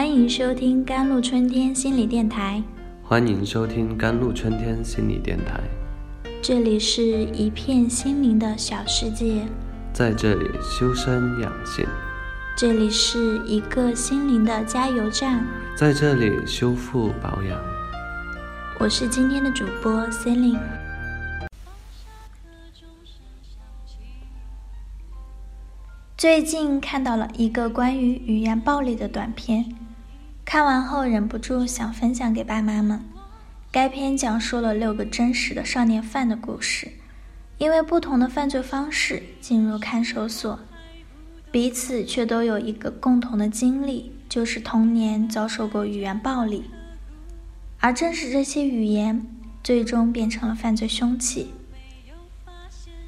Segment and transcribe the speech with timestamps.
[0.00, 2.62] 欢迎收听甘露春天心理电台。
[3.02, 5.60] 欢迎收听甘露春天心理电台。
[6.40, 7.02] 这里是
[7.34, 9.46] 一片心灵的小世界，
[9.92, 11.86] 在这里修身养性，
[12.56, 17.60] 这里是一个心灵的加油站，在这里修复保养。
[18.78, 20.58] 我是今天的主播 Celine。
[26.16, 29.64] 最近看到了一个关于语言暴力的短片，
[30.50, 33.04] 看完后忍不住想分享给爸妈们。
[33.70, 36.90] 该片讲述了六个真实的少年犯的故事，
[37.58, 40.58] 因为不同的犯罪方式进入看守所，
[41.52, 46.64] 彼此却都有一个共同的经历，就是童年遭受过语言暴力，
[47.78, 49.24] 而正是这些语言，
[49.62, 51.52] 最终变成了犯罪凶器。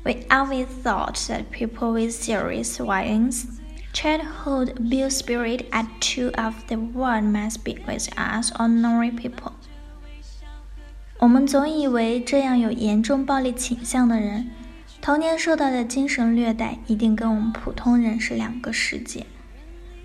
[0.04, 3.46] We always thought that people with serious violence,
[3.92, 9.52] childhood abuse spirit attitude of the world must be with us ordinary people.
[11.18, 14.50] 我们总以为这样有严重暴力倾向的人，
[15.00, 19.26] 童年受到的精神虐待一定跟我们普通人是两个世界。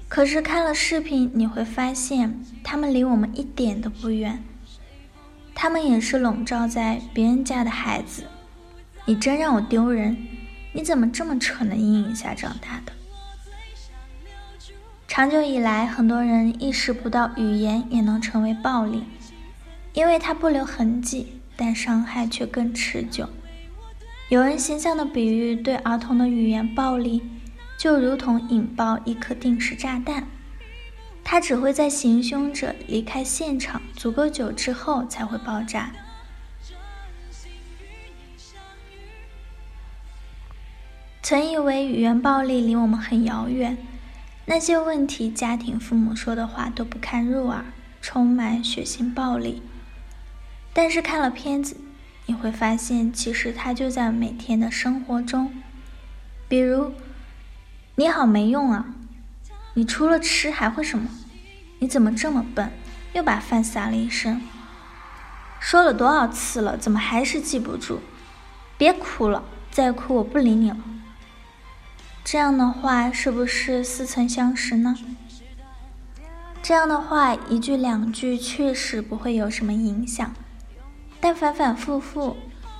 [0.07, 4.43] 可是看了视频，你会发现他们离我们一点都不远。
[5.55, 8.23] 他们也是笼罩在别人家的孩子。
[9.05, 10.15] 你真让我丢人！
[10.73, 12.91] 你怎么这么蠢的阴影下长大的？
[15.17, 19.03] 长久以来，很多人意识不到语言也能成为暴力，
[19.93, 23.27] 因为它不留痕迹，但伤害却更持久。
[24.29, 27.23] 有人形象的比喻，对儿童的语言暴力，
[27.79, 30.27] 就如同引爆一颗定时炸弹，
[31.23, 35.93] 它只会在行凶者离开现场足够久之后才会爆炸。
[41.23, 43.75] 曾以为语言暴力离我们很遥远，
[44.49, 47.65] 那些问题家庭父母说的话都不堪入耳，
[48.01, 49.61] 充满血腥暴力。
[50.71, 51.75] 但是看了片子，
[52.27, 55.53] 你会发现，其实它就在每天的生活中。
[56.47, 56.93] 比如，
[57.95, 58.85] 你好没用啊！
[59.73, 61.09] 你除了吃还会什么？
[61.79, 62.71] 你怎么这么笨？
[63.11, 64.41] 又把饭撒了一身。
[65.59, 67.99] 说了多少次了，怎么还是记不住？
[68.77, 70.77] 别哭了，再哭我不理你了。
[72.26, 74.96] 这样的话是不是似曾相识呢？
[76.62, 80.32] 这样的话一句两句确实不会有什么影响，
[81.20, 82.36] 但反反复复、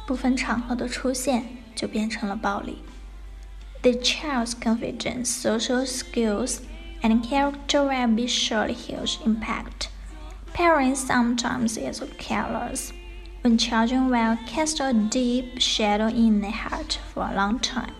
[0.07, 2.79] 不分场合的出现就变成了暴力。
[3.83, 6.59] The child's confidence, social skills,
[7.03, 9.89] and character will be surely huge impact.
[10.55, 12.91] Parents sometimes is careless
[13.43, 17.93] when children will cast a deep shadow in their heart for a long time.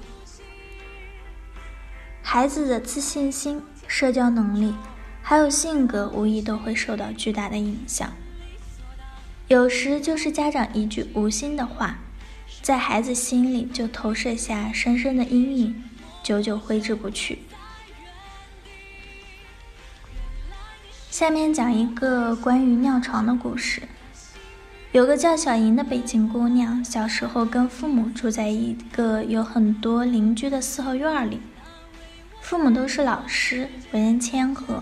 [2.30, 4.76] 孩子的自信心、社交能力，
[5.22, 8.12] 还有性格，无疑都会受到巨大的影响。
[9.48, 12.00] 有时就是家长一句无心的话，
[12.62, 15.84] 在孩子心里就投射下深深的阴影，
[16.22, 17.40] 久久挥之不去。
[21.10, 23.84] 下面讲一个关于尿床的故事。
[24.92, 31.40] 有个叫小莹的北京姑娘，小时候跟父母住在一个有很多邻居的四合院里。
[32.48, 34.82] 父母都是老师，为人谦和，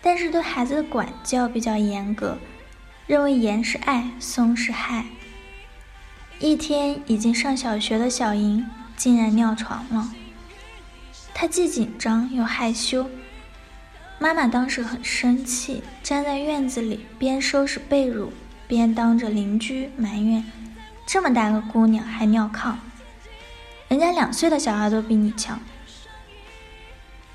[0.00, 2.38] 但是对孩子的管教比较严格，
[3.08, 5.06] 认为严是爱，松是害。
[6.38, 8.64] 一天，已经上小学的小莹
[8.96, 10.12] 竟然尿床了，
[11.34, 13.10] 她既紧张又害羞。
[14.20, 18.28] 妈妈当时很生气，站在院子里边收拾被褥，
[18.68, 20.44] 边当着邻居埋怨
[21.08, 22.74] ：“这么大个姑娘还尿炕，
[23.88, 25.58] 人家两岁的小孩都比你强。”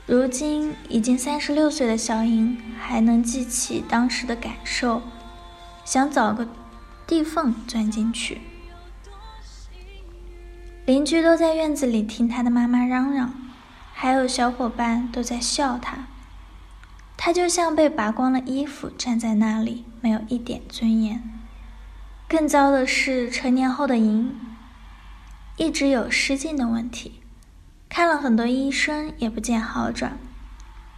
[0.07, 5.01] 如今已经三十六岁的小莹还能记起当时的感受，
[5.83, 6.47] 想找个
[7.05, 8.39] 地缝钻进去。
[10.85, 13.33] 邻居都在院子里听她的妈妈嚷嚷，
[13.91, 16.07] 还有小伙伴都在笑她。
[17.17, 21.21] 她就像被拔光了衣服站在那里，没有一点尊严。
[22.29, 24.33] 更糟的是，成年后的莹
[25.57, 27.19] 一直有失禁的问题。
[27.88, 30.18] 看了很多医生也不见好转，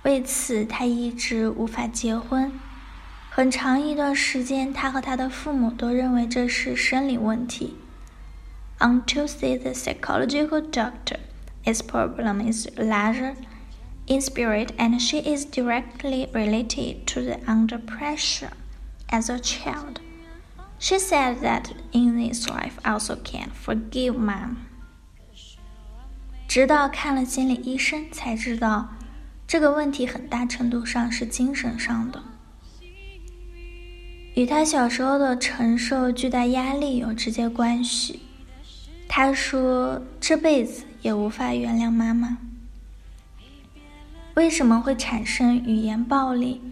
[0.05, 2.52] 为此他一直无法结婚。
[3.31, 7.76] 很长一段时间，他和他的父母都认为这是生理问题。
[8.79, 11.19] Until see the psychological doctor,
[11.64, 13.35] its problem is larger
[14.06, 18.50] in spirit, and she is directly related to the under pressure
[19.08, 20.00] as a child.
[20.79, 24.67] She said that in this life also can forgive mom.
[26.50, 28.90] 直到看了心理医生，才知道
[29.48, 32.24] 这个问题很大程度上是精神上的，
[34.34, 38.22] 与他小时候的承受巨大压力有直接关系。
[39.07, 42.40] 他说这辈子也无法原谅妈妈。
[44.34, 46.63] 为什么会产生语言暴力？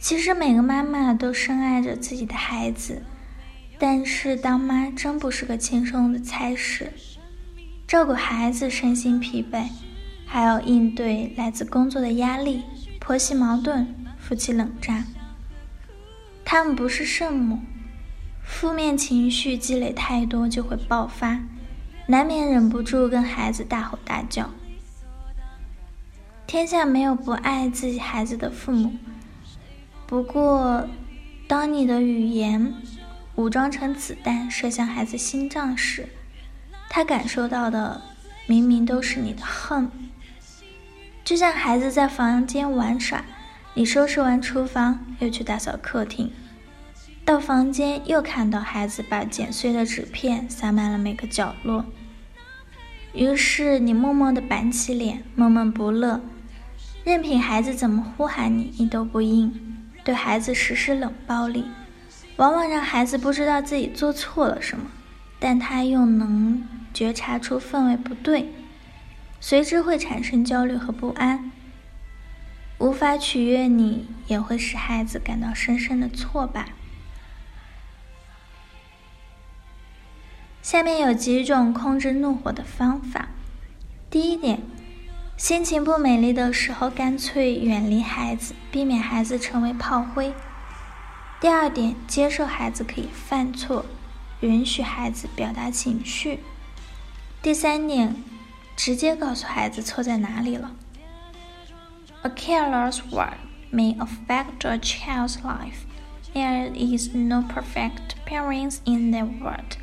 [0.00, 3.02] 其实每个妈妈都深爱着自己的孩子，
[3.78, 6.92] 但是当妈真不是个轻松的差事，
[7.92, 9.66] 照顾孩子身心疲惫。
[10.24, 12.62] 还要应对来自工作的压力、
[12.98, 15.04] 婆媳矛盾、夫妻冷战。
[16.42, 17.58] 他们不是圣母，
[18.42, 21.38] 负面情绪积累太多就会爆发，
[22.06, 24.48] 难免忍不住跟孩子大吼大叫。
[26.46, 28.94] 天下没有不爱自己孩子的父母，
[30.06, 30.88] 不过，
[31.46, 32.72] 当你的语言
[33.34, 36.08] 武装成子弹射向孩子心脏时，
[36.94, 38.02] 他感受到的
[38.46, 39.90] 明明都是你的恨。
[41.24, 43.24] 就像孩子在房间玩耍，
[43.72, 46.30] 你收拾完厨房，又去打扫客厅，
[47.24, 51.86] 到房间又看到孩子把剪碎的纸片撒满了每个角落，
[53.14, 56.20] 于是你默默地板起脸，闷闷不乐，
[57.04, 61.64] 任凭孩子怎么呼喊你，你都不应，对孩子实施冷暴力，
[62.36, 64.90] 往往让孩子不知道自己做错了什么，
[65.38, 66.62] 但他又能
[66.92, 68.52] 觉察出氛围不对。
[69.40, 71.50] 随之会产生焦虑和不安，
[72.78, 76.68] 无法取悦你，也会使孩子感到深深的挫败。
[80.62, 83.30] 下面有几种控制怒火的方法：
[84.08, 84.60] 第一点，
[85.36, 90.32] 心情不美丽的时候，干脆远离孩子，避免孩子成为炮灰；
[91.40, 93.84] 第二点，接受孩子可以犯错，
[94.40, 96.38] 允许孩子表达情绪；
[97.42, 98.14] 第三点。
[98.74, 100.72] 直接告诉孩子错在哪里了。
[102.22, 103.36] A careless word
[103.70, 105.84] may affect a child's life.
[106.32, 109.76] There is no perfect parents in the world,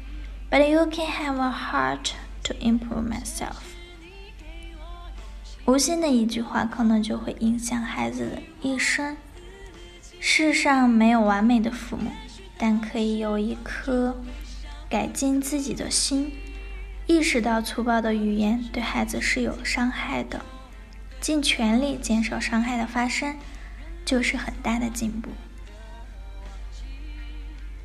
[0.49, 2.13] but you can have a heart
[2.43, 3.57] to improve myself.
[5.65, 9.15] 无心的一句话可能就会影响孩子的一生。
[10.19, 12.11] 世上没有完美的父母，
[12.57, 14.19] 但可以有一颗
[14.89, 16.33] 改进自己的心。
[17.09, 20.45] 意识到粗暴的语言对孩子是有伤害的，
[21.19, 23.35] 尽全力减少伤害的发生，
[24.05, 25.31] 就是很大的进步。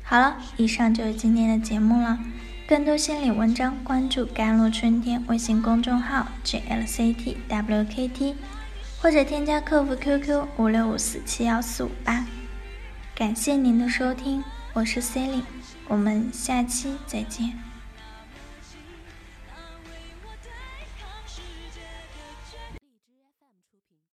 [0.03, 2.19] 好了，以上就是今天的节目了。
[2.67, 8.35] 更多心理文章，关注“甘露春天”微信公众号 “jlctwkt”，
[9.01, 12.27] 或者添加客服 QQ 五六五四七幺四五八。
[13.15, 14.43] 感谢您的收听，
[14.73, 15.45] 我是 c e l i n e
[15.87, 17.74] 我们下期再见。